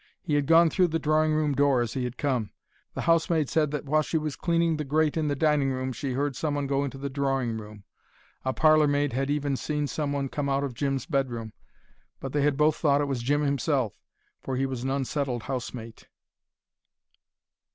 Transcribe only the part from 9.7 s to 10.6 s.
someone come